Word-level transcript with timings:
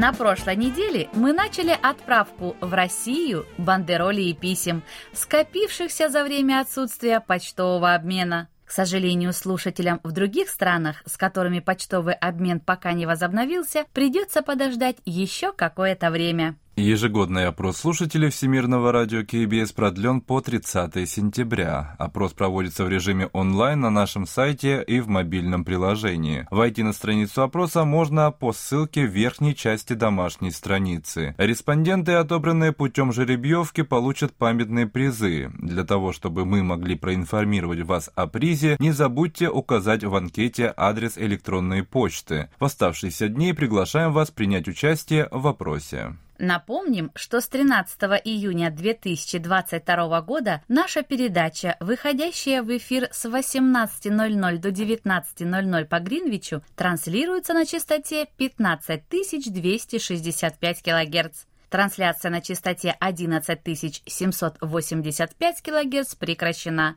На 0.00 0.12
прошлой 0.12 0.54
неделе 0.54 1.08
мы 1.12 1.32
начали 1.32 1.76
отправку 1.82 2.56
в 2.60 2.72
Россию 2.72 3.46
бандеролей 3.58 4.30
и 4.30 4.32
писем, 4.32 4.84
скопившихся 5.12 6.08
за 6.08 6.22
время 6.22 6.60
отсутствия 6.60 7.18
почтового 7.18 7.94
обмена. 7.94 8.46
К 8.64 8.70
сожалению, 8.70 9.32
слушателям 9.32 9.98
в 10.04 10.12
других 10.12 10.50
странах, 10.50 11.02
с 11.04 11.16
которыми 11.16 11.58
почтовый 11.58 12.14
обмен 12.14 12.60
пока 12.60 12.92
не 12.92 13.06
возобновился, 13.06 13.86
придется 13.92 14.40
подождать 14.40 14.98
еще 15.04 15.52
какое-то 15.52 16.12
время. 16.12 16.54
Ежегодный 16.78 17.48
опрос 17.48 17.78
слушателей 17.78 18.30
Всемирного 18.30 18.92
радио 18.92 19.24
КБС 19.24 19.72
продлен 19.72 20.20
по 20.20 20.40
30 20.40 21.10
сентября. 21.10 21.96
Опрос 21.98 22.34
проводится 22.34 22.84
в 22.84 22.88
режиме 22.88 23.26
онлайн 23.32 23.80
на 23.80 23.90
нашем 23.90 24.28
сайте 24.28 24.84
и 24.86 25.00
в 25.00 25.08
мобильном 25.08 25.64
приложении. 25.64 26.46
Войти 26.52 26.84
на 26.84 26.92
страницу 26.92 27.42
опроса 27.42 27.84
можно 27.84 28.30
по 28.30 28.52
ссылке 28.52 29.08
в 29.08 29.10
верхней 29.10 29.56
части 29.56 29.94
домашней 29.94 30.52
страницы. 30.52 31.34
Респонденты, 31.36 32.12
отобранные 32.12 32.70
путем 32.70 33.12
жеребьевки, 33.12 33.82
получат 33.82 34.32
памятные 34.36 34.86
призы. 34.86 35.50
Для 35.58 35.82
того, 35.82 36.12
чтобы 36.12 36.44
мы 36.44 36.62
могли 36.62 36.94
проинформировать 36.94 37.80
вас 37.80 38.08
о 38.14 38.28
призе, 38.28 38.76
не 38.78 38.92
забудьте 38.92 39.48
указать 39.48 40.04
в 40.04 40.14
анкете 40.14 40.72
адрес 40.76 41.18
электронной 41.18 41.82
почты. 41.82 42.50
В 42.60 42.64
оставшиеся 42.66 43.26
дни 43.26 43.52
приглашаем 43.52 44.12
вас 44.12 44.30
принять 44.30 44.68
участие 44.68 45.26
в 45.32 45.44
опросе. 45.48 46.14
Напомним, 46.38 47.10
что 47.16 47.40
с 47.40 47.48
13 47.48 48.00
июня 48.24 48.70
2022 48.70 50.20
года 50.22 50.62
наша 50.68 51.02
передача, 51.02 51.76
выходящая 51.80 52.62
в 52.62 52.76
эфир 52.76 53.08
с 53.10 53.24
18.00 53.24 54.58
до 54.58 54.68
19.00 54.68 55.84
по 55.86 55.98
Гринвичу, 55.98 56.62
транслируется 56.76 57.54
на 57.54 57.66
частоте 57.66 58.28
15265 58.36 60.82
кГц. 60.82 61.46
Трансляция 61.70 62.30
на 62.30 62.40
частоте 62.40 62.96
11785 63.00 65.60
кГц 65.60 66.14
прекращена. 66.14 66.96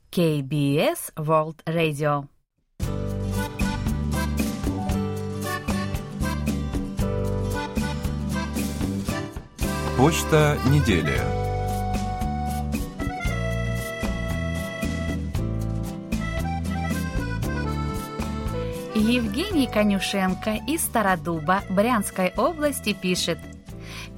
KBS 0.13 1.13
World 1.15 1.63
Radio. 1.65 2.27
Почта 9.95 10.57
недели. 10.69 11.17
Евгений 18.95 19.67
Конюшенко 19.67 20.59
из 20.67 20.81
Стародуба 20.81 21.63
Брянской 21.69 22.33
области 22.35 22.91
пишет– 22.91 23.37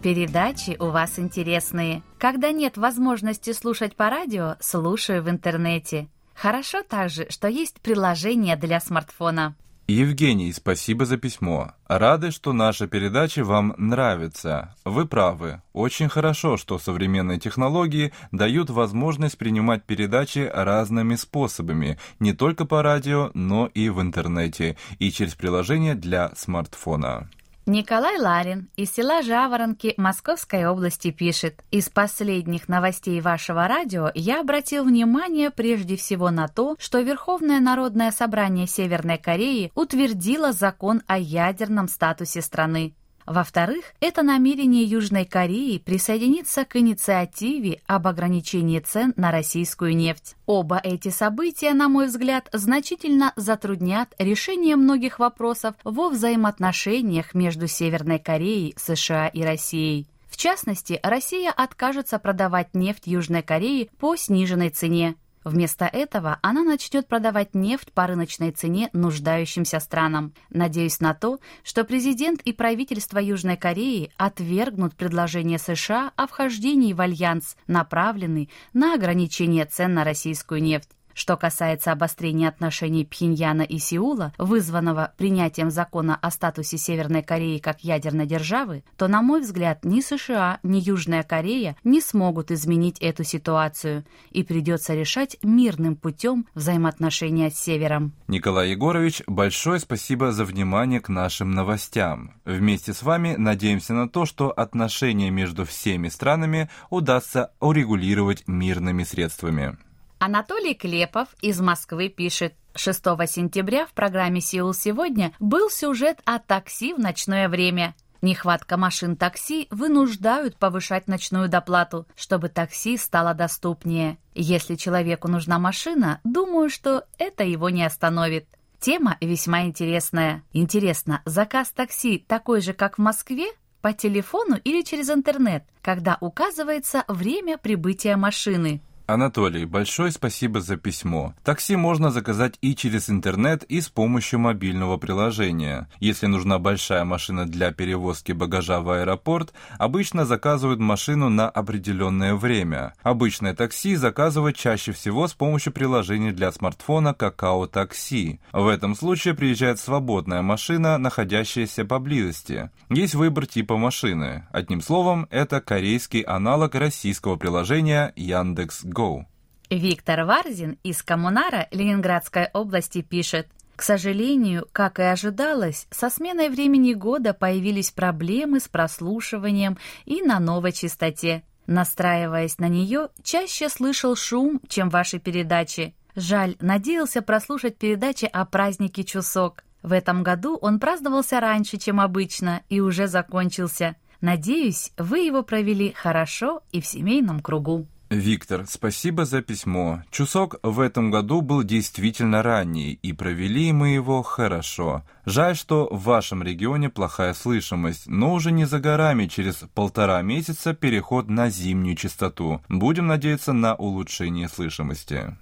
Передачи 0.04 0.76
у 0.82 0.90
вас 0.90 1.18
интересные. 1.18 2.04
Когда 2.20 2.52
нет 2.52 2.76
возможности 2.76 3.54
слушать 3.54 3.96
по 3.96 4.10
радио, 4.10 4.58
слушаю 4.60 5.24
в 5.24 5.30
интернете. 5.30 6.10
Хорошо 6.36 6.84
также, 6.84 7.28
что 7.30 7.48
есть 7.48 7.80
приложение 7.80 8.58
для 8.58 8.82
смартфона. 8.82 9.56
Евгений, 9.88 10.52
спасибо 10.52 11.06
за 11.06 11.16
письмо. 11.16 11.72
Рады, 11.88 12.32
что 12.32 12.52
наша 12.52 12.86
передача 12.86 13.46
вам 13.46 13.76
нравится. 13.78 14.76
Вы 14.84 15.08
правы. 15.08 15.62
Очень 15.72 16.10
хорошо, 16.10 16.58
что 16.58 16.80
современные 16.80 17.40
технологии 17.40 18.12
дают 18.34 18.70
возможность 18.70 19.38
принимать 19.38 19.86
передачи 19.86 20.52
разными 20.54 21.16
способами, 21.16 21.98
не 22.20 22.34
только 22.34 22.66
по 22.66 22.82
радио, 22.84 23.32
но 23.34 23.68
и 23.68 23.88
в 23.88 24.02
интернете, 24.02 24.76
и 25.00 25.12
через 25.12 25.36
приложение 25.36 25.96
для 25.96 26.34
смартфона. 26.36 27.30
Николай 27.66 28.20
Ларин 28.20 28.68
из 28.76 28.92
села 28.92 29.22
Жаворонки 29.22 29.94
Московской 29.96 30.66
области 30.66 31.12
пишет. 31.12 31.64
Из 31.72 31.88
последних 31.88 32.68
новостей 32.68 33.22
вашего 33.22 33.70
радио 33.70 34.12
я 34.16 34.42
обратил 34.42 34.84
внимание 34.84 35.50
прежде 35.50 35.96
всего 35.96 36.30
на 36.30 36.50
то, 36.50 36.76
что 36.78 37.00
Верховное 37.00 37.62
народное 37.62 38.12
собрание 38.12 38.68
Северной 38.68 39.18
Кореи 39.18 39.72
утвердило 39.76 40.52
закон 40.52 41.04
о 41.08 41.18
ядерном 41.18 41.88
статусе 41.88 42.42
страны. 42.42 42.96
Во-вторых, 43.26 43.86
это 44.00 44.22
намерение 44.22 44.84
Южной 44.84 45.26
Кореи 45.26 45.78
присоединиться 45.78 46.66
к 46.66 46.76
инициативе 46.76 47.82
об 47.88 48.08
ограничении 48.08 48.80
цен 48.80 49.14
на 49.16 49.32
российскую 49.32 49.96
нефть. 49.96 50.36
Оба 50.46 50.80
эти 50.84 51.10
события, 51.10 51.74
на 51.74 51.88
мой 51.88 52.08
взгляд, 52.08 52.50
значительно 52.52 53.34
затруднят 53.36 54.14
решение 54.20 54.76
многих 54.76 55.20
вопросов 55.20 55.76
во 55.84 56.10
взаимоотношениях 56.10 57.34
между 57.34 57.68
Северной 57.68 58.20
Кореей, 58.20 58.76
США 58.78 59.28
и 59.28 59.42
Россией. 59.42 60.08
В 60.34 60.38
частности, 60.38 61.00
Россия 61.04 61.52
откажется 61.52 62.18
продавать 62.18 62.74
нефть 62.74 63.04
Южной 63.06 63.44
Корее 63.44 63.90
по 64.00 64.16
сниженной 64.16 64.72
цене. 64.72 65.16
Вместо 65.44 65.86
этого 65.86 66.40
она 66.42 66.64
начнет 66.64 67.08
продавать 67.08 67.54
нефть 67.54 67.92
по 67.92 68.08
рыночной 68.08 68.52
цене 68.52 68.90
нуждающимся 68.94 69.80
странам. 69.80 70.34
Надеюсь 70.50 71.00
на 71.00 71.14
то, 71.14 71.40
что 71.64 71.84
президент 71.84 72.42
и 72.42 72.54
правительство 72.54 73.20
Южной 73.20 73.58
Кореи 73.58 74.12
отвергнут 74.18 74.96
предложение 74.96 75.60
США 75.60 76.12
о 76.16 76.28
вхождении 76.28 76.94
в 76.94 77.02
альянс, 77.02 77.58
направленный 77.68 78.50
на 78.74 78.94
ограничение 78.94 79.66
цен 79.66 79.94
на 79.94 80.04
российскую 80.04 80.62
нефть. 80.62 80.90
Что 81.14 81.38
касается 81.38 81.92
обострения 81.92 82.50
отношений 82.50 83.06
Пхеньяна 83.06 83.62
и 83.62 83.78
Сеула, 83.78 84.34
вызванного 84.38 85.14
принятием 85.18 85.70
закона 85.70 86.18
о 86.22 86.32
статусе 86.32 86.78
Северной 86.78 87.24
Кореи 87.24 87.60
как 87.60 87.84
ядерной 87.84 88.26
державы, 88.26 88.84
то, 88.98 89.08
на 89.08 89.22
мой 89.22 89.42
взгляд, 89.42 89.86
ни 89.86 90.02
США, 90.02 90.60
ни 90.64 90.80
Южная 90.80 91.24
Корея 91.24 91.76
не 91.84 92.02
смогут 92.02 92.52
изменить 92.52 93.00
эту 93.00 93.24
ситуацию, 93.24 94.06
и 94.32 94.44
придется 94.44 94.94
решать 94.94 95.38
мирным 95.44 95.96
путем 95.96 96.48
взаимоотношения 96.56 97.50
с 97.50 97.60
Севером. 97.60 98.14
Николай 98.28 98.72
Егорович, 98.72 99.22
большое 99.28 99.80
спасибо 99.80 100.32
за 100.32 100.46
внимание 100.46 101.00
к 101.00 101.10
нашим 101.10 101.52
новостям. 101.52 102.34
Вместе 102.46 102.94
с 102.94 103.04
вами 103.04 103.36
надеемся 103.38 103.94
на 103.94 104.10
то, 104.10 104.26
что 104.26 104.52
отношения 104.52 105.30
между 105.30 105.66
всеми 105.66 106.10
странами 106.10 106.70
удастся 106.90 107.52
урегулировать 107.60 108.44
мирными 108.48 109.04
средствами. 109.04 109.78
Анатолий 110.26 110.74
Клепов 110.74 111.28
из 111.42 111.60
Москвы 111.60 112.08
пишет. 112.08 112.54
6 112.76 113.04
сентября 113.28 113.86
в 113.86 113.92
программе 113.92 114.40
«Сеул 114.40 114.74
сегодня» 114.74 115.34
был 115.42 115.70
сюжет 115.70 116.22
о 116.24 116.40
такси 116.40 116.94
в 116.94 116.98
ночное 116.98 117.50
время. 117.50 117.94
Нехватка 118.22 118.78
машин 118.78 119.18
такси 119.18 119.68
вынуждают 119.70 120.56
повышать 120.56 121.10
ночную 121.10 121.50
доплату, 121.50 122.08
чтобы 122.16 122.48
такси 122.48 122.96
стало 122.96 123.34
доступнее. 123.34 124.18
Если 124.34 124.76
человеку 124.76 125.28
нужна 125.28 125.60
машина, 125.60 126.22
думаю, 126.24 126.70
что 126.70 127.04
это 127.18 127.44
его 127.44 127.70
не 127.70 127.84
остановит. 127.84 128.48
Тема 128.80 129.18
весьма 129.20 129.64
интересная. 129.64 130.42
Интересно, 130.54 131.22
заказ 131.26 131.70
такси 131.72 132.18
такой 132.18 132.62
же, 132.62 132.72
как 132.72 132.98
в 132.98 133.02
Москве? 133.02 133.48
По 133.82 133.92
телефону 133.92 134.56
или 134.64 134.84
через 134.84 135.10
интернет, 135.10 135.66
когда 135.82 136.18
указывается 136.22 137.04
время 137.10 137.58
прибытия 137.58 138.16
машины? 138.16 138.82
Анатолий, 139.06 139.66
большое 139.66 140.12
спасибо 140.12 140.62
за 140.62 140.78
письмо. 140.78 141.34
Такси 141.44 141.76
можно 141.76 142.10
заказать 142.10 142.58
и 142.62 142.74
через 142.74 143.10
интернет, 143.10 143.64
и 143.64 143.82
с 143.82 143.90
помощью 143.90 144.40
мобильного 144.40 144.96
приложения. 144.96 145.90
Если 146.00 146.28
нужна 146.28 146.58
большая 146.58 147.04
машина 147.04 147.46
для 147.46 147.74
перевозки 147.74 148.32
багажа 148.32 148.80
в 148.80 148.90
аэропорт, 148.90 149.54
обычно 149.78 150.26
заказывают 150.26 150.80
машину 150.80 151.28
на 151.28 151.50
определенное 151.50 152.34
время. 152.36 152.94
Обычное 153.04 153.54
такси 153.54 153.98
заказывают 153.98 154.56
чаще 154.56 154.94
всего 154.94 155.28
с 155.28 155.34
помощью 155.34 155.74
приложения 155.74 156.32
для 156.32 156.54
смартфона 156.54 157.14
Какао 157.14 157.68
Такси. 157.68 158.40
В 158.54 158.68
этом 158.68 158.96
случае 158.96 159.34
приезжает 159.34 159.80
свободная 159.80 160.42
машина, 160.42 160.98
находящаяся 160.98 161.84
поблизости. 161.84 162.70
Есть 162.90 163.16
выбор 163.16 163.48
типа 163.48 163.76
машины. 163.76 164.48
Одним 164.54 164.82
словом, 164.82 165.28
это 165.30 165.60
корейский 165.60 166.22
аналог 166.22 166.74
российского 166.76 167.36
приложения 167.36 168.14
Яндекс 168.16 168.86
Go. 168.94 169.26
Виктор 169.70 170.26
Варзин 170.26 170.78
из 170.84 171.02
Коммунара 171.02 171.68
Ленинградской 171.72 172.50
области 172.54 173.02
пишет, 173.02 173.48
к 173.76 173.82
сожалению, 173.82 174.68
как 174.72 175.00
и 175.00 175.04
ожидалось, 175.04 175.88
со 175.90 176.10
сменой 176.10 176.50
времени 176.50 176.94
года 176.94 177.34
появились 177.34 177.92
проблемы 177.92 178.60
с 178.60 178.68
прослушиванием 178.68 179.78
и 180.06 180.22
на 180.22 180.40
новой 180.40 180.74
частоте. 180.74 181.44
Настраиваясь 181.66 182.60
на 182.60 182.68
нее, 182.68 183.10
чаще 183.24 183.70
слышал 183.70 184.16
шум, 184.16 184.62
чем 184.68 184.90
ваши 184.90 185.18
передачи. 185.18 185.96
Жаль, 186.16 186.56
надеялся 186.60 187.22
прослушать 187.22 187.78
передачи 187.78 188.26
о 188.26 188.46
празднике 188.46 189.04
Чусок. 189.04 189.64
В 189.82 189.92
этом 189.92 190.24
году 190.24 190.56
он 190.56 190.80
праздновался 190.80 191.40
раньше, 191.40 191.78
чем 191.78 192.00
обычно, 192.00 192.62
и 192.70 192.80
уже 192.80 193.08
закончился. 193.08 193.96
Надеюсь, 194.22 194.92
вы 194.98 195.20
его 195.20 195.42
провели 195.42 195.94
хорошо 195.94 196.62
и 196.72 196.80
в 196.80 196.86
семейном 196.86 197.40
кругу. 197.40 197.88
Виктор, 198.20 198.66
спасибо 198.68 199.26
за 199.26 199.42
письмо. 199.42 200.04
Чусок 200.12 200.56
в 200.62 200.80
этом 200.80 201.10
году 201.10 201.42
был 201.42 201.64
действительно 201.64 202.44
ранний, 202.44 203.00
и 203.02 203.12
провели 203.14 203.72
мы 203.72 203.90
его 203.90 204.22
хорошо. 204.22 205.04
Жаль, 205.26 205.56
что 205.56 205.88
в 205.92 206.04
вашем 206.04 206.44
регионе 206.44 206.90
плохая 206.90 207.34
слышимость, 207.34 208.08
но 208.08 208.34
уже 208.34 208.52
не 208.52 208.66
за 208.66 208.80
горами 208.80 209.28
через 209.28 209.64
полтора 209.74 210.22
месяца 210.22 210.74
переход 210.74 211.30
на 211.30 211.50
зимнюю 211.50 211.96
частоту. 211.96 212.62
Будем 212.70 213.08
надеяться 213.08 213.54
на 213.54 213.76
улучшение 213.76 214.48
слышимости. 214.48 215.36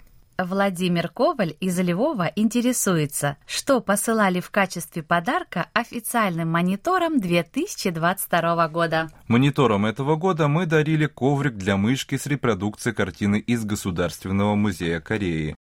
Владимир 0.46 1.10
Коваль 1.10 1.56
из 1.60 1.80
Львова 1.80 2.32
интересуется, 2.36 3.38
что 3.46 3.82
посылали 3.82 4.40
в 4.40 4.50
качестве 4.50 5.04
подарка 5.04 5.68
официальным 5.74 6.50
мониторам 6.50 7.20
2022 7.20 8.68
года. 8.70 9.10
Мониторам 9.28 9.86
этого 9.86 10.16
года 10.16 10.48
мы 10.48 10.66
дарили 10.66 11.06
коврик 11.06 11.56
для 11.56 11.78
мышки 11.78 12.18
с 12.18 12.26
репродукцией 12.26 12.96
картины 12.96 13.40
из 13.40 13.66
Государственного 13.66 14.56
музея 14.56 15.00
Кореи. 15.00 15.56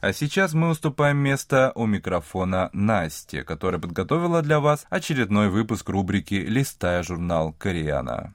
А 0.00 0.12
сейчас 0.12 0.52
мы 0.52 0.68
уступаем 0.68 1.16
место 1.16 1.72
у 1.74 1.86
микрофона 1.86 2.68
Насте, 2.72 3.42
которая 3.42 3.80
подготовила 3.80 4.42
для 4.42 4.60
вас 4.60 4.84
очередной 4.90 5.48
выпуск 5.48 5.88
рубрики 5.88 6.34
«Листая 6.34 7.02
журнал 7.02 7.54
Кореяна». 7.54 8.34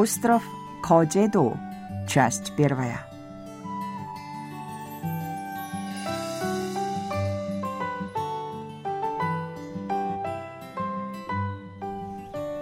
Остров 0.00 0.44
Коджедо. 0.80 1.58
Часть 2.06 2.54
первая. 2.54 3.00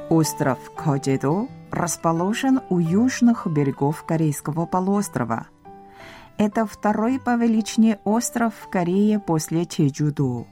Остров 0.09 0.59
Коджедо 0.75 1.47
расположен 1.71 2.63
у 2.71 2.79
южных 2.79 3.47
берегов 3.47 4.05
Корейского 4.05 4.65
полуострова. 4.65 5.49
Это 6.39 6.65
второй 6.65 7.21
по 7.21 7.37
величине 7.37 7.99
остров 8.05 8.55
в 8.59 8.71
Корее 8.71 9.21
после 9.21 9.67
Чеджудо. 9.67 10.47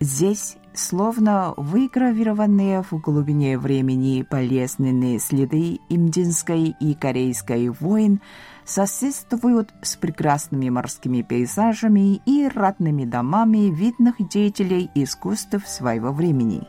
Здесь 0.00 0.56
словно 0.74 1.54
выгравированные 1.56 2.82
в 2.82 2.92
глубине 3.00 3.58
времени 3.58 4.26
болезненные 4.28 5.18
следы 5.18 5.80
имдинской 5.88 6.76
и 6.78 6.94
корейской 6.94 7.68
войн 7.68 8.20
соседствуют 8.64 9.72
с 9.82 9.96
прекрасными 9.96 10.68
морскими 10.68 11.22
пейзажами 11.22 12.20
и 12.26 12.48
родными 12.48 13.04
домами 13.04 13.72
видных 13.74 14.16
деятелей 14.28 14.90
искусств 14.94 15.66
своего 15.66 16.12
времени. 16.12 16.66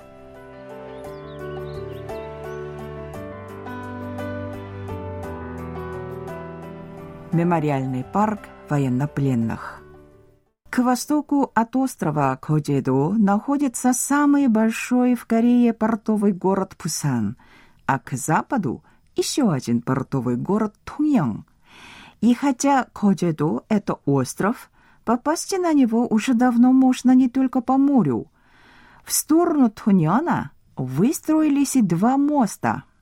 Мемориальный 7.31 8.03
парк 8.03 8.39
военнопленных– 8.69 9.75
к 10.69 10.83
востоку 10.83 11.51
от 11.55 11.75
острова 11.75 12.35
Коджедо 12.35 13.13
находится 13.13 13.91
самый 13.91 14.47
большой 14.47 15.15
в 15.15 15.25
Корее 15.25 15.73
портовый 15.73 16.31
город 16.31 16.75
Пусан, 16.77 17.37
а 17.87 17.97
к 17.97 18.13
западу 18.13 18.83
еще 19.15 19.51
один 19.51 19.81
портовый 19.81 20.35
город 20.35 20.75
Туньян. 20.83 21.45
И 22.21 22.33
хотя 22.35 22.85
Коджедо– 22.93 23.63
это 23.69 23.95
остров, 24.05 24.69
попасть 25.05 25.57
на 25.57 25.73
него 25.73 26.05
уже 26.07 26.35
давно 26.35 26.71
можно 26.71 27.15
не 27.15 27.29
только 27.29 27.61
по 27.61 27.77
морю. 27.77 28.27
В 29.03 29.11
сторону 29.11 29.71
Туньяна 29.71 30.51
выстроились 30.75 31.77
два 31.81 32.17
моста– 32.17 32.83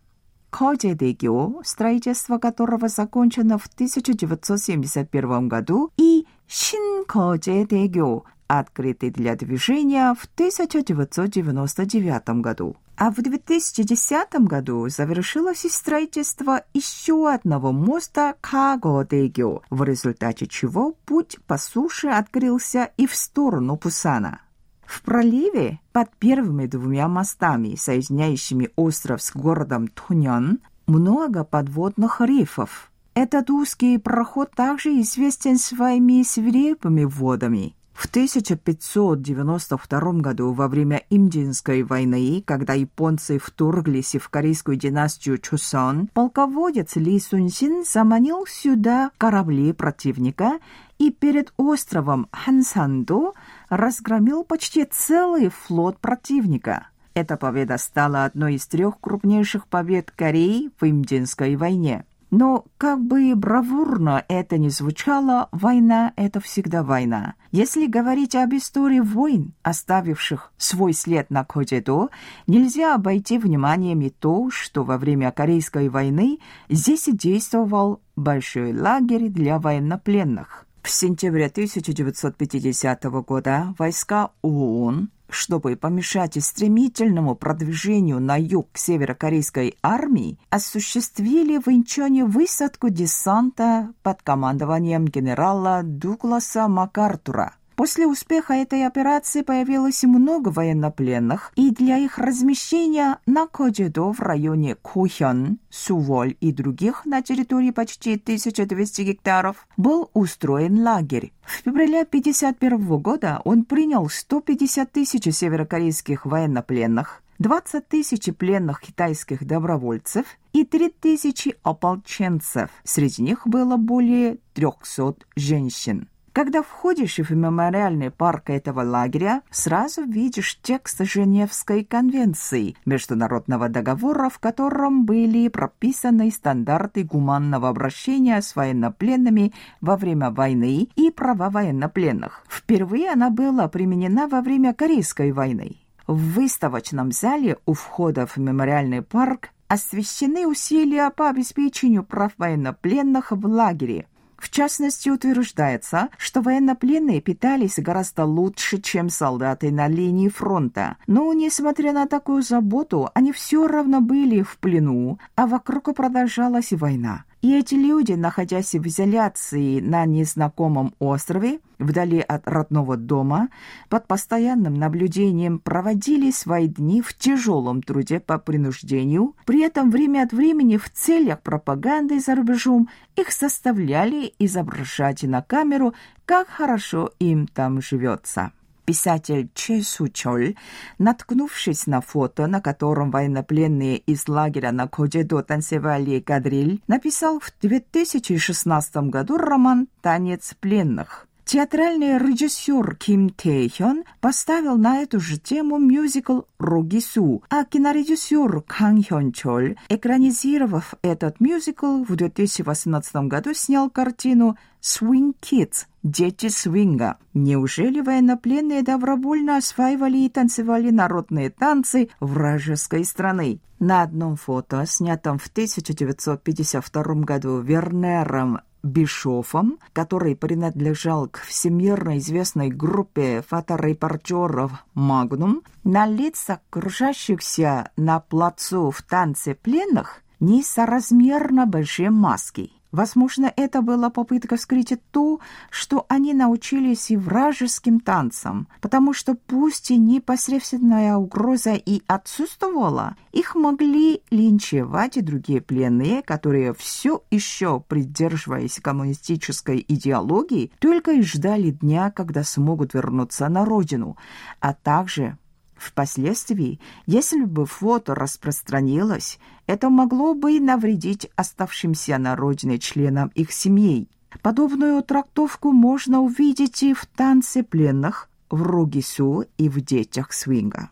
교, 0.49 1.61
строительство 1.63 2.37
которого 2.37 2.87
закончено 2.87 3.57
в 3.57 3.67
1971 3.67 5.47
году, 5.47 5.91
и 5.97 6.25
Шинкоджедэ교, 6.47 8.23
открытый 8.47 9.11
для 9.11 9.35
движения 9.35 10.13
в 10.13 10.25
1999 10.33 12.41
году. 12.41 12.77
А 12.95 13.11
в 13.11 13.21
2010 13.21 14.47
году 14.47 14.89
завершилось 14.89 15.67
строительство 15.69 16.63
еще 16.73 17.31
одного 17.31 17.71
моста 17.71 18.33
Кагодэ교, 18.41 19.61
в 19.69 19.83
результате 19.83 20.47
чего 20.47 20.93
путь 21.05 21.37
по 21.45 21.57
суше 21.57 22.07
открылся 22.07 22.89
и 22.97 23.05
в 23.05 23.15
сторону 23.15 23.77
Пусана. 23.77 24.41
В 24.83 25.03
проливе 25.03 25.79
под 25.91 26.09
первыми 26.15 26.65
двумя 26.65 27.07
мостами, 27.07 27.75
соединяющими 27.75 28.71
остров 28.77 29.21
с 29.21 29.31
городом 29.35 29.89
Туньон, 29.89 30.57
много 30.87 31.43
подводных 31.43 32.21
рифов. 32.21 32.89
Этот 33.19 33.49
узкий 33.49 33.97
проход 33.97 34.51
также 34.51 35.01
известен 35.01 35.57
своими 35.57 36.21
свирепыми 36.21 37.03
водами. 37.03 37.75
В 37.91 38.05
1592 38.05 40.11
году, 40.21 40.53
во 40.53 40.67
время 40.67 41.01
Имдинской 41.09 41.81
войны, 41.81 42.43
когда 42.45 42.73
японцы 42.73 43.39
вторглись 43.39 44.17
в 44.17 44.29
корейскую 44.29 44.77
династию 44.77 45.39
Чусон, 45.39 46.09
полководец 46.13 46.95
Ли 46.95 47.19
Сунсин 47.19 47.83
заманил 47.83 48.45
сюда 48.45 49.09
корабли 49.17 49.73
противника 49.73 50.59
и 50.99 51.09
перед 51.09 51.51
островом 51.57 52.27
Хансанду 52.31 53.33
разгромил 53.69 54.43
почти 54.43 54.85
целый 54.85 55.49
флот 55.49 55.97
противника. 55.97 56.89
Эта 57.15 57.35
победа 57.35 57.79
стала 57.79 58.25
одной 58.25 58.57
из 58.57 58.67
трех 58.67 58.99
крупнейших 58.99 59.65
побед 59.65 60.11
Кореи 60.11 60.69
в 60.79 60.87
Имдинской 60.87 61.55
войне. 61.55 62.05
Но 62.29 62.65
как 62.77 63.01
бы 63.01 63.33
бравурно 63.35 64.25
это 64.27 64.57
ни 64.57 64.67
звучало, 64.67 65.47
война— 65.51 66.11
это 66.17 66.41
всегда 66.41 66.83
война. 66.83 67.35
Если 67.51 67.87
говорить 67.87 68.35
об 68.35 68.53
истории 68.53 68.99
войн, 68.99 69.53
оставивших 69.63 70.51
свой 70.57 70.93
след 70.93 71.29
на 71.29 71.45
Коджедо, 71.45 72.09
нельзя 72.45 72.95
обойти 72.95 73.37
вниманием 73.37 74.01
и 74.01 74.09
то, 74.09 74.49
что 74.51 74.83
во 74.83 74.97
время 74.97 75.31
Корейской 75.31 75.87
войны 75.87 76.39
здесь 76.69 77.05
действовал 77.07 78.01
большой 78.17 78.73
лагерь 78.73 79.29
для 79.29 79.57
военнопленных. 79.59 80.65
В 80.81 80.89
сентябре 80.89 81.47
1950 81.47 83.03
года 83.25 83.73
войска 83.77 84.31
ООН 84.41 85.09
чтобы 85.29 85.75
помешать 85.75 86.41
стремительному 86.43 87.35
продвижению 87.35 88.19
на 88.19 88.39
юг 88.39 88.69
северокорейской 88.73 89.77
армии, 89.83 90.39
осуществили 90.49 91.57
в 91.57 91.67
Инчоне 91.67 92.25
высадку 92.25 92.89
десанта 92.89 93.93
под 94.03 94.21
командованием 94.21 95.05
генерала 95.05 95.81
Дугласа 95.83 96.67
МакАртура. 96.67 97.56
После 97.77 98.07
успеха 98.07 98.55
этой 98.55 98.87
операции 98.87 99.43
появилось 99.43 100.01
много 100.01 100.49
военнопленных, 100.49 101.51
и 101.55 101.69
для 101.69 101.97
их 101.99 102.17
размещения 102.17 103.19
на 103.27 103.45
Коджедо 103.45 104.11
в 104.11 104.19
районе 104.19 104.73
Кухён, 104.73 105.59
Суволь 105.69 106.35
и 106.41 106.51
других 106.51 107.05
на 107.05 107.21
территории 107.21 107.69
почти 107.69 108.15
1200 108.15 109.01
гектаров 109.03 109.67
был 109.77 110.09
устроен 110.15 110.81
лагерь. 110.81 111.33
В 111.43 111.65
феврале 111.65 112.01
1951 112.01 112.97
года 112.97 113.41
он 113.43 113.63
принял 113.63 114.09
150 114.09 114.91
тысяч 114.91 115.31
северокорейских 115.31 116.25
военнопленных, 116.25 117.21
20 117.37 117.87
тысяч 117.87 118.33
пленных 118.35 118.81
китайских 118.81 119.45
добровольцев 119.45 120.25
и 120.51 120.65
3 120.65 120.89
тысячи 120.99 121.55
ополченцев. 121.61 122.71
Среди 122.83 123.21
них 123.21 123.45
было 123.45 123.77
более 123.77 124.39
300 124.55 125.17
женщин. 125.35 126.07
Когда 126.37 126.61
входишь 126.61 127.17
в 127.17 127.31
мемориальный 127.31 128.11
парк 128.11 128.51
этого 128.51 128.81
лагеря, 128.81 129.41
сразу 129.49 130.03
видишь 130.03 130.59
текст 130.61 131.03
Женевской 131.03 131.83
конвенции, 131.83 132.75
международного 132.85 133.69
договора, 133.69 134.29
в 134.29 134.37
котором 134.37 135.03
были 135.05 135.47
прописаны 135.47 136.29
стандарты 136.29 137.03
гуманного 137.03 137.69
обращения 137.69 138.39
с 138.39 138.55
военнопленными 138.55 139.51
во 139.81 139.97
время 139.97 140.29
войны 140.29 140.89
и 140.95 141.09
права 141.09 141.49
военнопленных. 141.49 142.45
Впервые 142.47 143.13
она 143.13 143.31
была 143.31 143.67
применена 143.67 144.27
во 144.27 144.41
время 144.41 144.75
Корейской 144.75 145.31
войны. 145.31 145.77
В 146.05 146.33
выставочном 146.33 147.11
зале 147.11 147.57
у 147.65 147.73
входа 147.73 148.27
в 148.27 148.37
мемориальный 148.37 149.01
парк 149.01 149.49
освещены 149.67 150.45
усилия 150.45 151.09
по 151.09 151.29
обеспечению 151.29 152.03
прав 152.03 152.33
военнопленных 152.37 153.31
в 153.31 153.43
лагере– 153.47 154.05
в 154.37 154.49
частности, 154.49 155.09
утверждается, 155.09 156.09
что 156.17 156.41
военнопленные 156.41 157.21
питались 157.21 157.79
гораздо 157.79 158.25
лучше, 158.25 158.79
чем 158.81 159.09
солдаты 159.09 159.71
на 159.71 159.87
линии 159.87 160.29
фронта. 160.29 160.97
Но, 161.07 161.33
несмотря 161.33 161.91
на 161.93 162.07
такую 162.07 162.43
заботу, 162.43 163.09
они 163.13 163.31
все 163.31 163.67
равно 163.67 164.01
были 164.01 164.41
в 164.41 164.57
плену, 164.57 165.19
а 165.35 165.47
вокруг 165.47 165.95
продолжалась 165.95 166.71
война. 166.71 167.23
И 167.41 167.53
эти 167.53 167.75
люди, 167.75 168.13
находясь 168.13 168.73
в 168.73 168.87
изоляции 168.87 169.79
на 169.79 170.05
незнакомом 170.05 170.95
острове, 170.97 171.59
вдали 171.77 172.19
от 172.19 172.47
родного 172.47 172.97
дома, 172.97 173.49
под 173.89 174.07
постоянным 174.07 174.73
наблюдением 174.73 175.59
проводили 175.59 176.31
свои 176.31 176.67
дни 176.67 177.01
в 177.01 177.13
тяжелом 177.13 177.83
труде 177.83 178.19
по 178.19 178.39
принуждению, 178.39 179.35
при 179.45 179.61
этом 179.61 179.91
время 179.91 180.23
от 180.23 180.33
времени 180.33 180.77
в 180.77 180.89
целях 180.91 181.41
пропаганды 181.41 182.19
за 182.19 182.33
рубежом 182.33 182.89
их 183.15 183.31
заставляли 183.31 184.33
изображать 184.39 185.21
на 185.21 185.43
камеру, 185.43 185.93
как 186.25 186.47
хорошо 186.47 187.11
им 187.19 187.47
там 187.47 187.81
живется. 187.81 188.51
Писатель 188.87 189.49
Че 189.53 189.83
Сучоль, 189.83 190.55
наткнувшись 190.97 191.87
на 191.87 192.01
фото, 192.01 192.47
на 192.47 192.61
котором 192.61 193.11
военнопленные 193.11 193.97
из 193.97 194.29
лагеря 194.29 194.71
на 194.71 194.87
Коджедо 194.87 195.43
танцевали 195.43 196.21
кадриль, 196.21 196.79
написал 196.87 197.41
в 197.41 197.51
2016 197.61 198.95
году 199.09 199.37
роман 199.37 199.89
«Танец 200.01 200.55
пленных». 200.61 201.27
Театральный 201.43 202.17
режиссер 202.17 202.95
Ким 202.95 203.29
Тэхён 203.29 204.03
поставил 204.19 204.77
на 204.77 204.99
эту 204.99 205.19
же 205.19 205.37
тему 205.37 205.79
мюзикл 205.79 206.41
«Ругису», 206.59 207.43
а 207.49 207.63
кинорежиссер 207.63 208.63
Кang 208.67 209.01
Хён 209.07 209.31
Чоль, 209.31 209.75
экранизировав 209.87 210.93
этот 211.01 211.39
мюзикл, 211.39 212.03
в 212.03 212.15
2018 212.15 213.15
году 213.27 213.53
снял 213.53 213.89
картину 213.89 214.57
«Swing 214.87 215.35
Kids» 215.41 215.85
дети 216.01 216.47
свинга. 216.47 217.17
Неужели 217.33 217.99
военнопленные 217.99 218.83
добровольно 218.83 219.57
осваивали 219.57 220.19
и 220.19 220.29
танцевали 220.29 220.91
народные 220.91 221.49
танцы 221.49 222.07
вражеской 222.21 223.03
страны? 223.03 223.59
На 223.79 224.03
одном 224.03 224.37
фото, 224.37 224.85
снятом 224.85 225.39
в 225.39 225.47
1952 225.47 227.03
году 227.25 227.59
Вернером 227.59 228.61
Бишофом, 228.81 229.77
который 229.91 230.37
принадлежал 230.37 231.27
к 231.27 231.39
всемирно 231.39 232.17
известной 232.19 232.69
группе 232.69 233.43
фоторепортеров 233.45 234.85
«Магнум», 234.93 235.63
на 235.83 236.07
лицах 236.07 236.59
кружащихся 236.69 237.91
на 237.97 238.21
плацу 238.21 238.89
в 238.91 239.01
танце 239.01 239.53
пленных 239.53 240.21
несоразмерно 240.39 241.65
большие 241.65 242.09
маски– 242.09 242.71
Возможно, 242.97 243.53
это 243.55 243.83
была 243.83 244.09
попытка 244.09 244.57
скрыть 244.57 244.91
то, 245.11 245.39
что 245.69 246.07
они 246.09 246.33
научились 246.33 247.11
и 247.11 247.15
вражеским 247.15 247.99
танцам, 247.99 248.67
потому 248.81 249.13
что 249.13 249.35
пусть 249.35 249.91
и 249.91 249.97
непосредственная 249.97 251.15
угроза 251.15 251.75
и 251.75 252.01
отсутствовала, 252.07 253.15
их 253.31 253.53
могли 253.53 254.23
линчевать 254.31 255.15
и 255.17 255.21
другие 255.21 255.61
пленные, 255.61 256.23
которые 256.23 256.73
все 256.73 257.21
еще, 257.29 257.83
придерживаясь 257.87 258.79
коммунистической 258.81 259.85
идеологии, 259.87 260.71
только 260.79 261.11
и 261.11 261.21
ждали 261.21 261.69
дня, 261.69 262.09
когда 262.09 262.43
смогут 262.43 262.95
вернуться 262.95 263.47
на 263.47 263.63
родину, 263.63 264.17
а 264.59 264.73
также 264.73 265.37
Впоследствии, 265.77 266.79
если 267.05 267.43
бы 267.43 267.65
фото 267.65 268.15
распространилось, 268.15 269.39
это 269.67 269.89
могло 269.89 270.33
бы 270.33 270.53
и 270.53 270.59
навредить 270.59 271.29
оставшимся 271.35 272.17
на 272.17 272.35
родине 272.35 272.79
членам 272.79 273.31
их 273.35 273.51
семей. 273.51 274.09
Подобную 274.41 275.01
трактовку 275.03 275.71
можно 275.71 276.21
увидеть 276.21 276.83
и 276.83 276.93
в 276.93 277.05
танце 277.05 277.63
пленных, 277.63 278.29
в 278.49 278.61
Ругису 278.61 279.45
и 279.57 279.69
в 279.69 279.81
детях 279.81 280.33
свинга. 280.33 280.89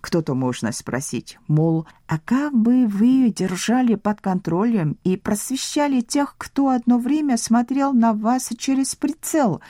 Кто-то 0.00 0.34
можно 0.34 0.72
спросить, 0.72 1.38
мол, 1.48 1.86
а 2.06 2.18
как 2.18 2.54
бы 2.54 2.86
вы 2.86 3.32
держали 3.34 3.96
под 3.96 4.20
контролем 4.20 4.96
и 5.02 5.16
просвещали 5.16 6.00
тех, 6.00 6.34
кто 6.38 6.68
одно 6.68 6.98
время 6.98 7.36
смотрел 7.36 7.92
на 7.92 8.12
вас 8.12 8.50
через 8.56 8.94
прицел? 8.94 9.60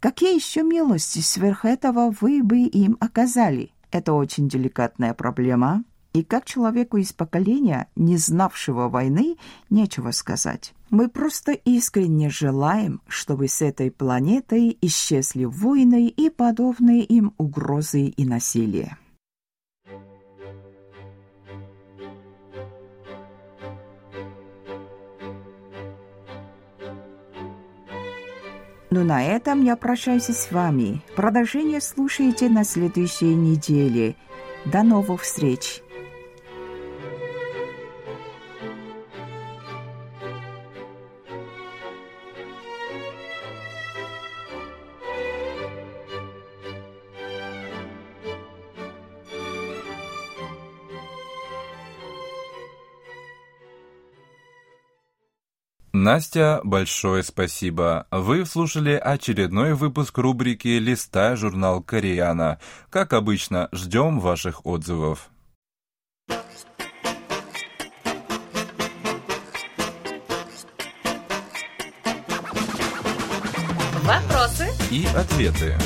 Какие 0.00 0.34
еще 0.34 0.62
милости 0.62 1.20
сверх 1.20 1.64
этого 1.64 2.14
вы 2.20 2.42
бы 2.42 2.58
им 2.58 2.96
оказали? 3.00 3.70
Это 3.90 4.12
очень 4.12 4.48
деликатная 4.48 5.14
проблема, 5.14 5.84
и 6.12 6.22
как 6.22 6.46
человеку 6.46 6.96
из 6.96 7.12
поколения, 7.12 7.88
не 7.94 8.16
знавшего 8.16 8.88
войны, 8.88 9.36
нечего 9.68 10.12
сказать. 10.12 10.72
Мы 10.88 11.08
просто 11.08 11.52
искренне 11.52 12.30
желаем, 12.30 13.02
чтобы 13.06 13.48
с 13.48 13.60
этой 13.60 13.90
планетой 13.90 14.78
исчезли 14.80 15.44
войны 15.44 16.08
и 16.08 16.30
подобные 16.30 17.02
им 17.02 17.34
угрозы 17.36 18.04
и 18.06 18.24
насилие. 18.24 18.96
Ну, 28.96 29.04
на 29.04 29.22
этом 29.22 29.62
я 29.62 29.76
прощаюсь 29.76 30.30
с 30.30 30.50
вами. 30.50 31.02
Продолжение 31.16 31.82
слушайте 31.82 32.48
на 32.48 32.64
следующей 32.64 33.34
неделе. 33.34 34.16
До 34.64 34.82
новых 34.82 35.20
встреч! 35.20 35.82
Настя, 55.96 56.60
большое 56.62 57.22
спасибо. 57.22 58.06
Вы 58.10 58.44
слушали 58.44 58.90
очередной 58.92 59.72
выпуск 59.72 60.18
рубрики 60.18 60.68
«Листай 60.68 61.36
журнал 61.36 61.82
Кореяна». 61.82 62.60
Как 62.90 63.14
обычно, 63.14 63.70
ждем 63.72 64.20
ваших 64.20 64.66
отзывов. 64.66 65.30
Вопросы 74.02 74.68
и 74.90 75.06
ответы. 75.16 75.78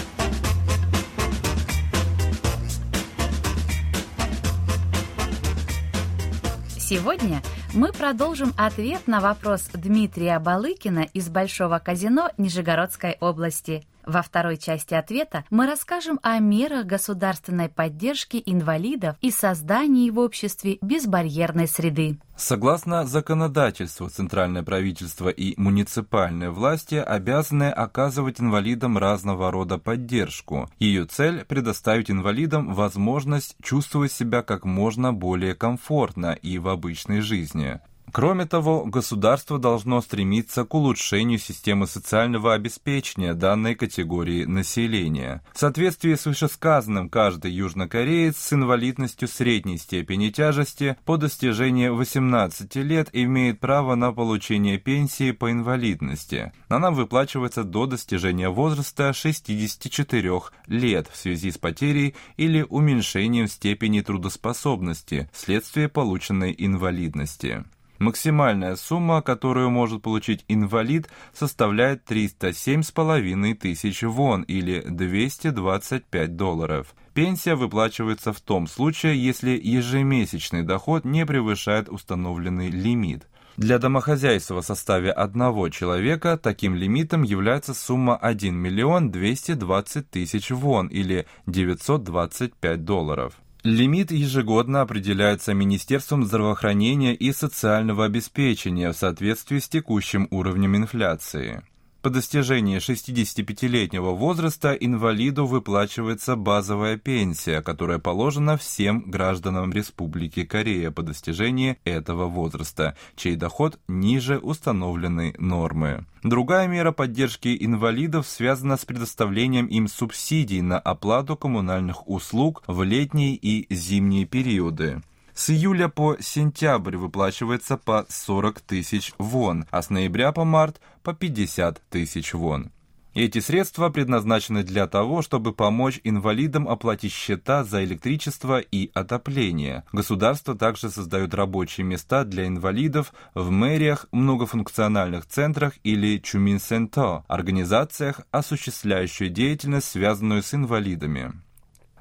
Сегодня 6.76 7.40
мы 7.72 7.92
продолжим 7.92 8.52
ответ 8.56 9.06
на 9.06 9.20
вопрос 9.20 9.68
Дмитрия 9.72 10.38
Балыкина 10.38 11.06
из 11.12 11.28
Большого 11.28 11.78
казино 11.78 12.30
Нижегородской 12.36 13.16
области. 13.20 13.86
Во 14.04 14.22
второй 14.22 14.56
части 14.56 14.94
ответа 14.94 15.44
мы 15.50 15.66
расскажем 15.66 16.18
о 16.22 16.38
мерах 16.38 16.86
государственной 16.86 17.68
поддержки 17.68 18.42
инвалидов 18.44 19.16
и 19.20 19.30
создании 19.30 20.10
в 20.10 20.18
обществе 20.18 20.78
безбарьерной 20.80 21.68
среды. 21.68 22.18
Согласно 22.36 23.04
законодательству, 23.04 24.08
центральное 24.08 24.62
правительство 24.62 25.28
и 25.28 25.54
муниципальные 25.60 26.50
власти 26.50 26.94
обязаны 26.94 27.70
оказывать 27.70 28.40
инвалидам 28.40 28.96
разного 28.96 29.50
рода 29.50 29.76
поддержку. 29.76 30.70
Ее 30.78 31.04
цель– 31.04 31.44
предоставить 31.48 32.10
инвалидам 32.10 32.72
возможность 32.72 33.56
чувствовать 33.62 34.12
себя 34.12 34.42
как 34.42 34.64
можно 34.64 35.12
более 35.12 35.54
комфортно 35.54 36.32
и 36.32 36.58
в 36.58 36.68
обычной 36.68 37.20
жизни. 37.20 37.80
Кроме 38.12 38.44
того, 38.44 38.84
государство 38.84 39.58
должно 39.58 40.00
стремиться 40.00 40.64
к 40.64 40.74
улучшению 40.74 41.38
системы 41.38 41.86
социального 41.86 42.54
обеспечения 42.54 43.34
данной 43.34 43.74
категории 43.74 44.44
населения. 44.44 45.42
В 45.52 45.58
соответствии 45.58 46.14
с 46.14 46.26
вышесказанным, 46.26 47.08
каждый 47.08 47.52
южнокореец 47.52 48.36
с 48.36 48.52
инвалидностью 48.52 49.28
средней 49.28 49.78
степени 49.78 50.30
тяжести 50.30 50.96
по 51.04 51.16
достижении 51.16 51.88
18 51.88 52.74
лет 52.76 53.10
имеет 53.12 53.60
право 53.60 53.94
на 53.94 54.12
получение 54.12 54.78
пенсии 54.78 55.30
по 55.30 55.52
инвалидности. 55.52 56.52
Она 56.68 56.90
выплачивается 56.90 57.62
до 57.62 57.86
достижения 57.86 58.48
возраста 58.48 59.12
64 59.12 60.40
лет 60.66 61.08
в 61.12 61.16
связи 61.16 61.50
с 61.50 61.58
потерей 61.58 62.14
или 62.36 62.66
уменьшением 62.68 63.46
степени 63.46 64.00
трудоспособности 64.00 65.30
вследствие 65.32 65.88
полученной 65.88 66.54
инвалидности. 66.58 67.64
Максимальная 68.00 68.76
сумма, 68.76 69.20
которую 69.20 69.68
может 69.68 70.00
получить 70.00 70.46
инвалид, 70.48 71.10
составляет 71.34 72.10
307,5 72.10 73.54
тысяч 73.54 74.02
вон 74.02 74.42
или 74.44 74.80
225 74.88 76.34
долларов. 76.34 76.94
Пенсия 77.12 77.54
выплачивается 77.56 78.32
в 78.32 78.40
том 78.40 78.68
случае, 78.68 79.22
если 79.22 79.50
ежемесячный 79.50 80.62
доход 80.62 81.04
не 81.04 81.26
превышает 81.26 81.90
установленный 81.90 82.70
лимит. 82.70 83.28
Для 83.58 83.78
домохозяйства 83.78 84.62
в 84.62 84.64
составе 84.64 85.10
одного 85.10 85.68
человека 85.68 86.38
таким 86.42 86.74
лимитом 86.74 87.22
является 87.22 87.74
сумма 87.74 88.16
1 88.16 88.54
миллион 88.56 89.10
220 89.10 90.08
тысяч 90.08 90.50
вон 90.50 90.86
или 90.86 91.26
925 91.46 92.82
долларов. 92.82 93.34
Лимит 93.62 94.10
ежегодно 94.10 94.80
определяется 94.80 95.52
Министерством 95.52 96.24
здравоохранения 96.24 97.14
и 97.14 97.30
социального 97.30 98.06
обеспечения 98.06 98.90
в 98.90 98.96
соответствии 98.96 99.58
с 99.58 99.68
текущим 99.68 100.28
уровнем 100.30 100.76
инфляции. 100.76 101.62
По 102.02 102.08
достижении 102.08 102.78
65-летнего 102.78 104.12
возраста 104.12 104.72
инвалиду 104.72 105.44
выплачивается 105.44 106.34
базовая 106.34 106.96
пенсия, 106.96 107.60
которая 107.60 107.98
положена 107.98 108.56
всем 108.56 109.10
гражданам 109.10 109.70
Республики 109.70 110.46
Корея 110.46 110.90
по 110.92 111.02
достижении 111.02 111.76
этого 111.84 112.24
возраста, 112.24 112.96
чей 113.16 113.36
доход 113.36 113.78
ниже 113.86 114.38
установленной 114.38 115.34
нормы. 115.36 116.06
Другая 116.22 116.68
мера 116.68 116.92
поддержки 116.92 117.54
инвалидов 117.60 118.26
связана 118.26 118.78
с 118.78 118.86
предоставлением 118.86 119.66
им 119.66 119.86
субсидий 119.86 120.62
на 120.62 120.78
оплату 120.78 121.36
коммунальных 121.36 122.08
услуг 122.08 122.62
в 122.66 122.82
летние 122.82 123.34
и 123.34 123.66
зимние 123.74 124.24
периоды. 124.24 125.02
С 125.34 125.48
июля 125.48 125.88
по 125.88 126.16
сентябрь 126.20 126.96
выплачивается 126.96 127.78
по 127.78 128.04
40 128.08 128.60
тысяч 128.60 129.14
вон, 129.16 129.64
а 129.70 129.80
с 129.80 129.88
ноября 129.88 130.32
по 130.32 130.44
март 130.44 130.82
по 131.02 131.12
50 131.12 131.82
тысяч 131.88 132.34
вон. 132.34 132.70
Эти 133.12 133.40
средства 133.40 133.88
предназначены 133.90 134.62
для 134.62 134.86
того, 134.86 135.20
чтобы 135.22 135.52
помочь 135.52 136.00
инвалидам 136.04 136.68
оплатить 136.68 137.12
счета 137.12 137.64
за 137.64 137.82
электричество 137.82 138.60
и 138.60 138.90
отопление. 138.94 139.82
Государство 139.92 140.54
также 140.54 140.90
создает 140.90 141.34
рабочие 141.34 141.84
места 141.84 142.24
для 142.24 142.46
инвалидов 142.46 143.12
в 143.34 143.50
мэриях, 143.50 144.06
многофункциональных 144.12 145.26
центрах 145.26 145.74
или 145.82 146.18
чуминсенто, 146.18 147.24
организациях, 147.26 148.20
осуществляющих 148.30 149.32
деятельность, 149.32 149.88
связанную 149.88 150.44
с 150.44 150.54
инвалидами. 150.54 151.32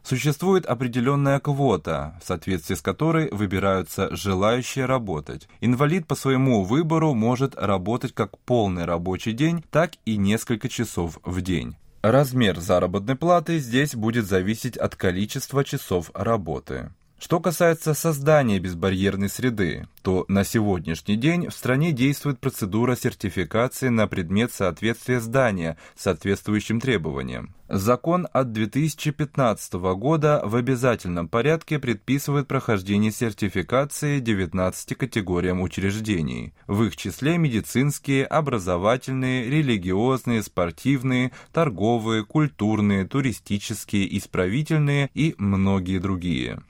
Существует 0.10 0.66
определенная 0.66 1.40
квота, 1.40 2.20
в 2.20 2.26
соответствии 2.26 2.74
с 2.74 2.82
которой 2.82 3.30
выбираются 3.30 4.10
желающие 4.16 4.86
работать. 4.86 5.48
Инвалид 5.62 6.08
по 6.08 6.16
своему 6.16 6.64
выбору 6.64 7.14
может 7.14 7.56
работать 7.56 8.16
как 8.16 8.40
полный 8.40 8.86
рабочий 8.86 9.34
день, 9.34 9.64
так 9.70 9.92
и 10.06 10.18
несколько 10.18 10.68
часов 10.68 11.20
в 11.24 11.42
день. 11.42 11.76
Размер 12.02 12.60
заработной 12.60 13.16
платы 13.16 13.60
здесь 13.60 13.94
будет 13.94 14.26
зависеть 14.26 14.78
от 14.78 14.96
количества 14.96 15.64
часов 15.64 16.10
работы. 16.16 16.90
Что 17.20 17.42
касается 17.42 17.94
создания 17.94 18.60
безбарьерной 18.60 19.28
среды, 19.28 19.88
то 20.04 20.24
на 20.30 20.46
сегодняшний 20.46 21.18
день 21.18 21.50
в 21.50 21.52
стране 21.52 21.92
действует 21.92 22.40
процедура 22.40 22.96
сертификации 22.96 23.90
на 23.90 24.08
предмет 24.08 24.54
соответствия 24.54 25.20
здания 25.20 25.78
соответствующим 25.98 26.80
требованиям. 26.80 27.54
Закон 27.68 28.26
от 28.32 28.54
2015 28.54 29.74
года 29.74 30.42
в 30.46 30.56
обязательном 30.56 31.28
порядке 31.28 31.78
предписывает 31.78 32.48
прохождение 32.48 33.12
сертификации 33.12 34.22
19 34.22 34.98
категориям 34.98 35.62
учреждений, 35.62 36.54
в 36.68 36.84
их 36.84 36.96
числе 36.96 37.38
медицинские, 37.38 38.26
образовательные, 38.26 39.50
религиозные, 39.50 40.42
спортивные, 40.42 41.34
торговые, 41.52 42.24
культурные, 42.24 43.06
туристические, 43.06 44.18
исправительные 44.18 45.10
и 45.14 45.36
многие 45.38 46.00
другие. 46.00 46.62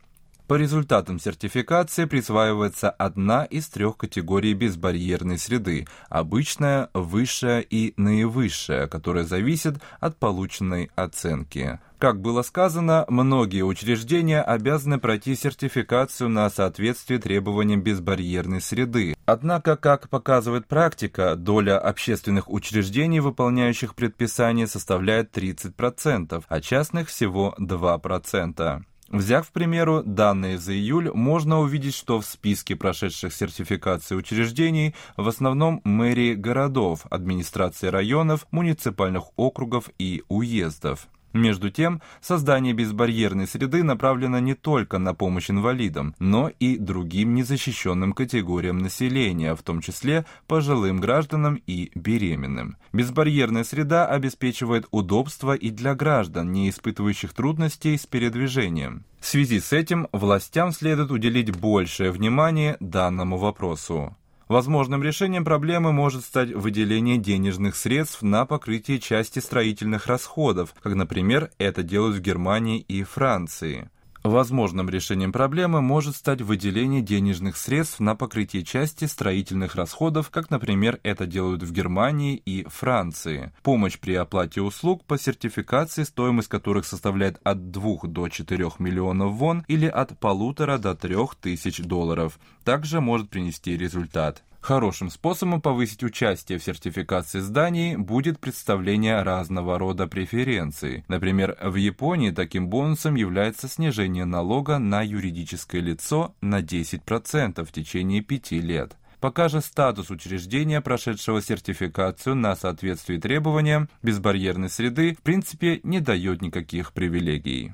По 0.50 0.56
результатам 0.56 1.20
сертификации 1.20 2.06
присваивается 2.06 2.90
одна 2.90 3.46
из 3.46 3.70
трех 3.70 3.98
категорий 3.98 4.56
безбарьерной 4.56 5.38
среды– 5.38 5.86
обычная, 6.10 6.90
высшая 6.96 7.60
и 7.60 7.94
наивысшая, 7.98 8.88
которая 8.88 9.26
зависит 9.26 9.76
от 10.00 10.18
полученной 10.18 10.90
оценки. 10.96 11.80
Как 12.00 12.20
было 12.20 12.42
сказано, 12.42 13.06
многие 13.10 13.62
учреждения 13.62 14.42
обязаны 14.42 14.98
пройти 14.98 15.36
сертификацию 15.36 16.30
на 16.30 16.50
соответствие 16.50 17.20
требованиям 17.20 17.84
безбарьерной 17.84 18.60
среды. 18.60 19.16
Однако, 19.28 19.76
как 19.78 20.10
показывает 20.10 20.66
практика, 20.66 21.36
доля 21.36 21.78
общественных 21.78 22.50
учреждений, 22.50 23.20
выполняющих 23.20 23.94
предписания, 23.94 24.66
составляет 24.66 25.32
30%, 25.38 26.44
а 26.48 26.60
частных 26.60 27.10
всего 27.10 27.54
2%. 27.60 28.84
Взяв, 29.12 29.50
к 29.50 29.54
примеру, 29.54 30.04
данные 30.06 30.60
за 30.60 30.74
июль, 30.74 31.12
можно 31.12 31.60
увидеть, 31.60 31.95
что 31.95 32.22
в 32.22 32.26
списке 32.26 32.76
прошедших 32.76 33.34
сертификацию 33.34 34.19
учреждений 34.19 34.93
в 35.17 35.28
основном 35.28 35.82
мэрии 35.84 36.36
городов, 36.36 37.08
администрации 37.10 37.88
районов, 37.88 38.45
муниципальных 38.52 39.24
округов 39.36 39.89
и 39.98 40.24
уездов. 40.28 41.08
Между 41.34 41.70
тем, 41.70 42.02
создание 42.22 42.74
безбарьерной 42.74 43.48
среды 43.48 43.84
направлено 43.84 44.39
не 44.39 44.56
только 44.56 44.98
на 44.98 45.13
помощь 45.13 45.52
инвалидам, 45.52 46.15
но 46.20 46.50
и 46.60 46.78
другим 46.78 47.36
незащищенным 47.36 48.13
категориям 48.13 48.80
населения, 48.80 49.56
в 49.56 49.62
том 49.62 49.82
числе 49.82 50.26
пожилым 50.48 51.00
гражданам 51.00 51.62
и 51.68 51.92
беременным. 51.94 52.78
Безбарьерная 52.94 53.63
среда 53.63 54.08
обеспечивает 54.08 54.88
удобство 54.92 55.54
и 55.54 55.70
для 55.70 55.94
граждан, 55.94 56.52
не 56.52 56.70
испытывающих 56.70 57.34
трудностей 57.34 57.98
с 57.98 58.08
передвижением. 58.08 59.06
В 59.20 59.26
связи 59.28 59.60
с 59.60 59.74
этим 59.74 60.08
властям 60.12 60.72
следует 60.72 61.12
уделить 61.12 61.56
большее 61.56 62.12
внимание 62.12 62.78
данному 62.80 63.38
вопросу. 63.38 64.15
Возможным 64.50 65.04
решением 65.04 65.46
проблемы 65.46 65.94
может 65.94 66.26
стать 66.26 66.50
выделение 66.50 67.20
денежных 67.20 67.76
средств 67.76 68.24
на 68.24 68.48
покрытие 68.48 69.00
части 69.00 69.38
строительных 69.38 70.08
расходов, 70.08 70.74
как, 70.82 70.96
например, 70.96 71.52
это 71.60 71.84
делают 71.84 72.18
в 72.18 72.22
Германии 72.22 72.80
и 72.80 73.04
Франции. 73.04 73.92
Возможным 74.24 74.90
решением 74.90 75.32
проблемы 75.32 75.82
может 75.82 76.16
стать 76.16 76.42
выделение 76.42 77.02
денежных 77.02 77.56
средств 77.56 78.02
на 78.02 78.16
покрытие 78.16 78.64
части 78.64 79.06
строительных 79.06 79.76
расходов, 79.76 80.30
как, 80.30 80.50
например, 80.50 81.00
это 81.04 81.26
делают 81.26 81.64
в 81.64 81.72
Германии 81.72 82.36
и 82.36 82.66
Франции. 82.68 83.54
Помощь 83.64 83.98
при 83.98 84.16
оплате 84.16 84.62
услуг 84.62 85.06
по 85.06 85.18
сертификации, 85.18 86.04
стоимость 86.04 86.50
которых 86.50 86.86
составляет 86.86 87.40
от 87.44 87.72
2 87.72 88.00
до 88.04 88.28
4 88.28 88.72
миллионов 88.80 89.32
вон 89.32 89.64
или 89.70 89.86
от 89.86 90.20
полутора 90.20 90.78
до 90.78 90.96
3 90.96 91.16
тысяч 91.40 91.80
долларов, 91.80 92.40
также 92.66 93.00
может 93.00 93.30
принести 93.30 93.78
результат. 93.78 94.44
Хорошим 94.62 95.10
способом 95.10 95.62
повысить 95.62 96.04
участие 96.04 96.60
в 96.60 96.63
сертификации 96.63 97.39
зданий 97.39 97.95
будет 97.95 98.39
представление 98.39 99.24
разного 99.24 99.80
рода 99.80 100.06
преференций. 100.06 101.06
Например, 101.08 101.58
в 101.62 101.76
Японии 101.76 102.32
таким 102.32 102.67
бонусом 102.67 103.15
является 103.15 103.67
снижение 103.67 104.26
налога 104.26 104.78
на 104.78 105.02
юридическое 105.02 105.82
лицо 105.82 106.36
на 106.41 106.62
10% 106.62 107.65
в 107.65 107.72
течение 107.72 108.22
5 108.22 108.52
лет. 108.52 108.95
Пока 109.19 109.50
же 109.50 109.62
статус 109.62 110.12
учреждения, 110.12 110.80
прошедшего 110.80 111.41
сертификацию 111.41 112.36
на 112.36 112.56
соответствие 112.56 113.19
требованиям 113.19 113.89
безбарьерной 114.02 114.69
среды, 114.69 115.13
в 115.13 115.22
принципе 115.22 115.82
не 115.84 116.00
дает 116.00 116.41
никаких 116.41 116.93
привилегий. 116.93 117.74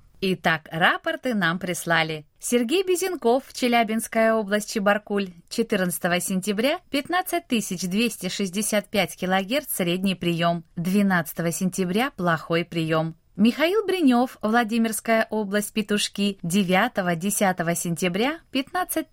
Итак, 0.23 0.69
рапорты 0.71 1.33
нам 1.33 1.57
прислали. 1.57 2.27
Сергей 2.39 2.83
Безенков, 2.83 3.51
Челябинская 3.53 4.35
область, 4.35 4.71
Чебаркуль, 4.71 5.31
14 5.49 6.23
сентября, 6.23 6.79
15 6.91 7.43
265 7.47 9.15
килогерц 9.15 9.73
средний 9.73 10.13
прием, 10.13 10.63
12 10.75 11.55
сентября 11.55 12.11
плохой 12.11 12.65
прием. 12.65 13.15
Михаил 13.35 13.83
Бринев, 13.87 14.37
Владимирская 14.43 15.25
область, 15.31 15.73
Петушки, 15.73 16.37
9-10 16.43 17.75
сентября, 17.75 18.41
15 18.51 19.07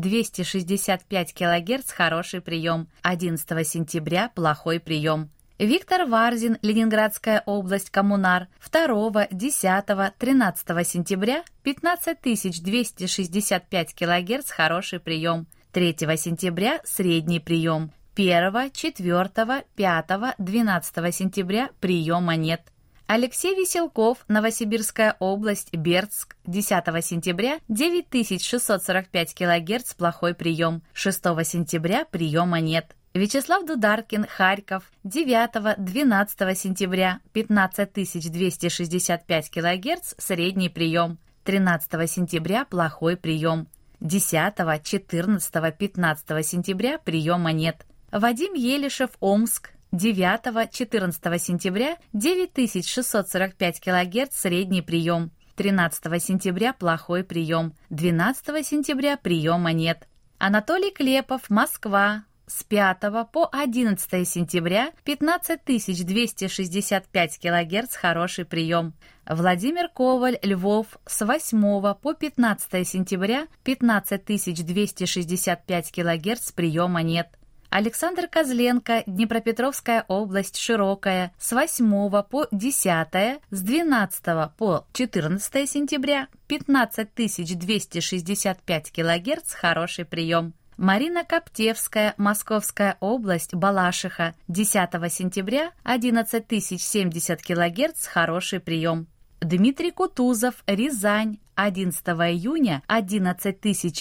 265 0.00 1.34
килогерц 1.34 1.90
хороший 1.90 2.40
прием, 2.40 2.86
11 3.02 3.66
сентября 3.66 4.28
плохой 4.28 4.78
прием. 4.78 5.28
Виктор 5.62 6.06
Варзин, 6.06 6.58
Ленинградская 6.62 7.44
область, 7.46 7.90
Коммунар, 7.90 8.48
2, 8.72 9.28
10, 9.30 10.18
13 10.18 10.88
сентября, 10.88 11.44
15 11.62 12.18
265 12.64 13.94
кГц, 13.94 14.50
хороший 14.50 14.98
прием. 14.98 15.46
3 15.70 15.94
сентября, 16.16 16.80
средний 16.82 17.38
прием. 17.38 17.92
1, 18.16 18.70
4, 18.72 19.64
5, 19.76 20.34
12 20.38 21.14
сентября 21.14 21.70
приема 21.78 22.34
нет. 22.34 22.62
Алексей 23.06 23.54
Веселков, 23.54 24.24
Новосибирская 24.26 25.14
область, 25.20 25.72
Бердск, 25.72 26.34
10 26.44 27.04
сентября, 27.04 27.60
9645 27.68 29.34
кГц, 29.34 29.94
плохой 29.94 30.34
прием. 30.34 30.82
6 30.92 31.22
сентября 31.44 32.04
приема 32.04 32.58
нет. 32.58 32.96
Вячеслав 33.14 33.66
Дударкин, 33.66 34.26
Харьков, 34.26 34.90
9-12 35.04 36.54
сентября, 36.54 37.20
15265 37.32 39.50
кГц, 39.50 40.14
средний 40.16 40.70
прием. 40.70 41.18
13 41.44 42.10
сентября 42.10 42.64
плохой 42.64 43.18
прием. 43.18 43.68
10, 44.00 44.82
14, 44.82 45.76
15 45.76 46.46
сентября 46.46 46.98
приема 46.98 47.52
нет. 47.52 47.84
Вадим 48.10 48.54
Елишев, 48.54 49.10
Омск, 49.20 49.72
9-14 49.92 51.38
сентября 51.38 51.98
9645 52.14 53.80
кГц 53.80 54.34
средний 54.34 54.80
прием. 54.80 55.32
13 55.56 56.22
сентября 56.22 56.72
плохой 56.72 57.24
прием. 57.24 57.74
12 57.90 58.66
сентября 58.66 59.18
приема 59.18 59.72
нет. 59.72 60.08
Анатолий 60.38 60.90
Клепов, 60.90 61.50
Москва, 61.50 62.24
с 62.46 62.62
5 62.64 62.98
по 63.32 63.48
11 63.52 64.28
сентября 64.28 64.92
15265 65.04 67.38
кГц 67.38 67.96
хороший 67.96 68.44
прием. 68.44 68.92
Владимир 69.26 69.88
Коваль, 69.88 70.38
Львов, 70.42 70.98
с 71.06 71.24
8 71.24 71.94
по 71.94 72.14
15 72.14 72.88
сентября 72.88 73.46
15265 73.62 75.92
кГц 75.92 76.52
приема 76.52 77.02
нет. 77.02 77.28
Александр 77.72 78.28
Козленко, 78.28 79.02
Днепропетровская 79.06 80.04
область, 80.06 80.58
Широкая, 80.58 81.32
с 81.38 81.52
8 81.52 82.22
по 82.24 82.46
10, 82.52 83.40
с 83.50 83.60
12 83.62 84.24
по 84.58 84.86
14 84.92 85.70
сентября 85.70 86.28
15265 86.48 88.92
кГц 88.92 89.54
хороший 89.54 90.04
прием. 90.04 90.52
Марина 90.76 91.24
Коптевская, 91.24 92.14
Московская 92.16 92.96
область, 93.00 93.54
Балашиха, 93.54 94.34
10 94.48 95.12
сентября, 95.12 95.72
11 95.84 96.44
070 96.48 97.42
кГц, 97.42 98.06
хороший 98.06 98.60
прием. 98.60 99.06
Дмитрий 99.40 99.90
Кутузов, 99.90 100.62
Рязань, 100.66 101.38
11 101.56 102.04
июня, 102.06 102.82
11 102.86 103.56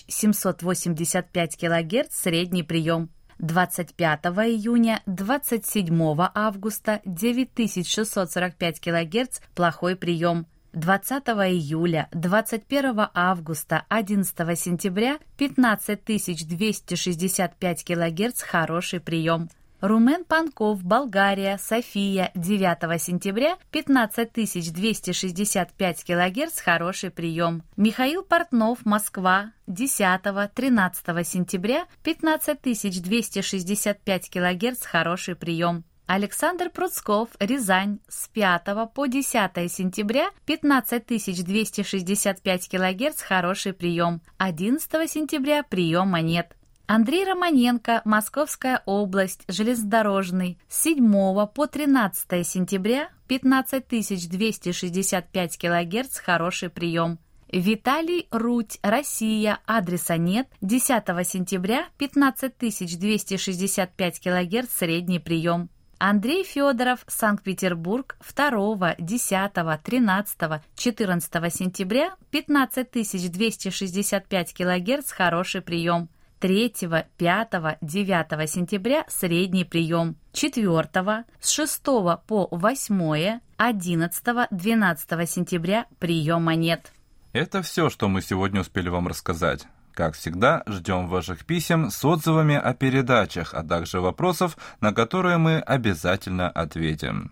785 0.07 1.57
кГц, 1.57 2.15
средний 2.15 2.63
прием. 2.63 3.09
25 3.39 4.19
июня, 4.45 5.01
27 5.07 6.29
августа, 6.35 7.01
9645 7.05 8.79
кГц, 8.79 9.39
плохой 9.55 9.95
прием. 9.95 10.45
20 10.73 11.27
июля, 11.51 12.07
21 12.13 13.09
августа, 13.13 13.85
11 13.89 14.59
сентября 14.59 15.19
15265 15.37 17.83
кГц 17.83 18.41
хороший 18.41 18.99
прием. 18.99 19.49
Румен 19.81 20.23
Панков, 20.25 20.83
Болгария, 20.83 21.57
София, 21.57 22.31
9 22.35 23.01
сентября 23.01 23.57
15265 23.71 26.03
кГц 26.03 26.61
хороший 26.61 27.09
прием. 27.09 27.63
Михаил 27.77 28.21
Портнов, 28.21 28.85
Москва, 28.85 29.53
10-13 29.67 31.23
сентября 31.23 31.87
15265 32.03 34.29
кГц 34.29 34.85
хороший 34.85 35.35
прием. 35.35 35.83
Александр 36.13 36.69
Пруцков, 36.69 37.29
Рязань, 37.39 37.99
с 38.09 38.27
5 38.27 38.91
по 38.93 39.05
10 39.05 39.71
сентября 39.71 40.31
15265 40.45 42.67
кГц, 42.67 43.21
хороший 43.21 43.71
прием. 43.71 44.21
11 44.37 45.09
сентября 45.09 45.63
приема 45.63 46.19
нет. 46.19 46.53
Андрей 46.85 47.23
Романенко, 47.23 48.01
Московская 48.03 48.83
область, 48.85 49.45
железнодорожный, 49.47 50.59
с 50.67 50.81
7 50.81 51.47
по 51.47 51.67
13 51.67 52.45
сентября 52.45 53.07
15265 53.29 55.57
кГц, 55.57 56.17
хороший 56.17 56.69
прием. 56.69 57.19
Виталий 57.47 58.27
Руть, 58.31 58.79
Россия, 58.83 59.59
адреса 59.65 60.17
нет, 60.17 60.49
10 60.59 61.05
сентября 61.25 61.87
15265 61.97 64.19
кГц, 64.19 64.73
средний 64.73 65.19
прием. 65.19 65.69
Андрей 66.03 66.43
Федоров, 66.43 67.01
Санкт-Петербург, 67.05 68.17
2, 68.35 68.95
10, 68.97 69.51
13, 69.83 70.37
14 70.75 71.53
сентября, 71.53 72.15
15265 72.31 74.53
кГц, 74.55 75.11
хороший 75.11 75.61
прием. 75.61 76.09
3, 76.39 76.73
5, 77.17 77.49
9 77.81 78.49
сентября 78.49 79.05
средний 79.09 79.63
прием. 79.63 80.15
4, 80.33 81.25
с 81.39 81.49
6 81.51 81.83
по 81.83 82.47
8, 82.49 83.39
11, 83.57 84.23
12 84.49 85.29
сентября 85.29 85.85
приема 85.99 86.55
нет. 86.55 86.91
Это 87.31 87.61
все, 87.61 87.91
что 87.91 88.07
мы 88.07 88.23
сегодня 88.23 88.61
успели 88.61 88.89
вам 88.89 89.07
рассказать. 89.07 89.67
Как 89.93 90.15
всегда, 90.15 90.63
ждем 90.67 91.07
ваших 91.07 91.45
писем 91.45 91.91
с 91.91 92.03
отзывами 92.05 92.55
о 92.55 92.73
передачах, 92.73 93.53
а 93.53 93.63
также 93.63 93.99
вопросов, 93.99 94.57
на 94.79 94.93
которые 94.93 95.37
мы 95.37 95.59
обязательно 95.59 96.49
ответим. 96.49 97.31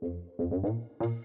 Thank 0.00 0.16
you. 0.38 1.17